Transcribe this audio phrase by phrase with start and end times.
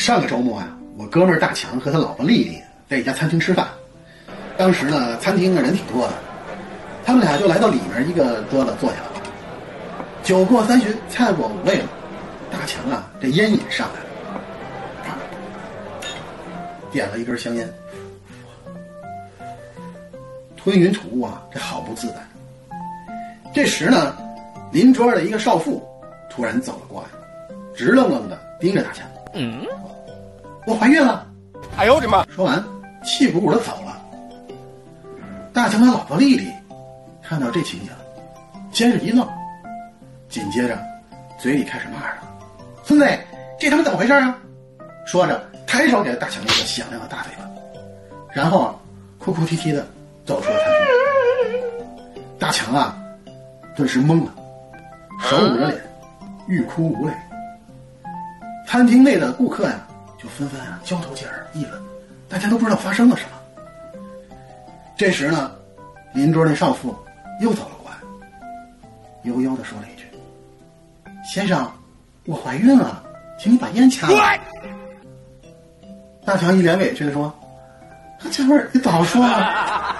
[0.00, 2.58] 上个周末啊，我哥们儿大强和他老婆丽丽
[2.88, 3.68] 在一家餐厅吃饭。
[4.56, 6.14] 当时呢，餐厅的人挺多的，
[7.04, 9.10] 他们俩就来到里面一个桌子坐下了。
[10.22, 11.84] 酒过三巡，菜过五味了，
[12.50, 15.18] 大强啊，这烟瘾上来了，
[16.90, 17.70] 点了一根香烟，
[20.56, 22.14] 吞云吐雾啊，这好不自在。
[23.52, 24.16] 这时呢，
[24.72, 25.86] 邻桌的一个少妇
[26.30, 27.08] 突然走了过来，
[27.76, 29.06] 直愣愣的盯着大强。
[29.34, 29.64] 嗯，
[30.66, 31.26] 我怀孕了。
[31.76, 32.24] 哎呦我的妈！
[32.26, 32.62] 说完，
[33.04, 33.96] 气鼓鼓的走了。
[35.52, 36.50] 大强的老婆丽丽
[37.22, 37.90] 看到这情景，
[38.72, 39.26] 先是一愣，
[40.28, 40.78] 紧接着
[41.38, 42.16] 嘴里开始骂着
[42.84, 43.06] ：“孙子，
[43.58, 44.36] 这他妈怎么回事啊？”
[45.06, 47.48] 说着，抬手给了大强一个响亮的大嘴巴，
[48.32, 48.74] 然后啊，
[49.18, 49.86] 哭哭啼啼的
[50.24, 52.22] 走出了餐厅。
[52.38, 52.96] 大强啊，
[53.74, 54.32] 顿时懵了，
[55.20, 55.80] 手捂着脸，
[56.48, 57.12] 欲哭无泪。
[58.70, 59.84] 餐厅内的顾客呀，
[60.16, 61.82] 就纷纷啊交头接耳议论，
[62.28, 63.30] 大家都不知道发生了什么。
[64.96, 65.50] 这时呢，
[66.14, 66.96] 邻桌那少妇
[67.40, 67.96] 又走了过来，
[69.24, 70.06] 悠悠的说了一句
[71.28, 71.68] ：“先生，
[72.26, 73.02] 我怀孕了，
[73.40, 74.38] 请你把烟掐了。”
[76.24, 77.28] 大强一脸委屈的说
[78.22, 79.99] ：“哥们儿，你早说啊！